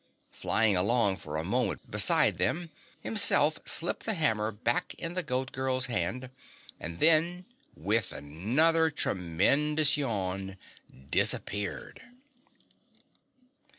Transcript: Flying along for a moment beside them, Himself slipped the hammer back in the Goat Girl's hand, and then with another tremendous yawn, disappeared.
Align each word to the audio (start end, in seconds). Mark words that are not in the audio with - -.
Flying 0.31 0.75
along 0.75 1.17
for 1.17 1.37
a 1.37 1.43
moment 1.43 1.91
beside 1.91 2.39
them, 2.39 2.71
Himself 3.01 3.59
slipped 3.67 4.03
the 4.07 4.15
hammer 4.15 4.51
back 4.51 4.95
in 4.95 5.13
the 5.13 5.21
Goat 5.21 5.51
Girl's 5.51 5.85
hand, 5.85 6.31
and 6.79 6.99
then 6.99 7.45
with 7.75 8.11
another 8.11 8.89
tremendous 8.89 9.97
yawn, 9.97 10.57
disappeared. 11.11 12.01